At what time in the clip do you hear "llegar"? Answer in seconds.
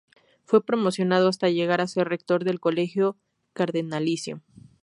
1.51-1.79